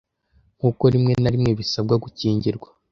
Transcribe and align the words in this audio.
Nkuko 0.57 0.83
rimwe 0.93 1.13
na 1.21 1.29
rimwe 1.33 1.51
bisabwa 1.59 1.95
gukingirwa 2.03 2.67